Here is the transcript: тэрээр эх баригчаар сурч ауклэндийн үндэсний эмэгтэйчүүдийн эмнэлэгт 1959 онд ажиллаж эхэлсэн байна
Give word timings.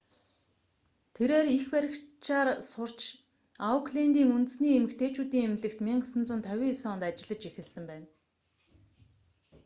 тэрээр 1.15 1.47
эх 1.55 1.63
баригчаар 1.73 2.49
сурч 2.71 2.99
ауклэндийн 3.69 4.29
үндэсний 4.37 4.73
эмэгтэйчүүдийн 4.79 5.45
эмнэлэгт 5.47 5.79
1959 5.81 6.91
онд 6.93 7.03
ажиллаж 7.11 7.41
эхэлсэн 7.49 7.83
байна 7.91 8.07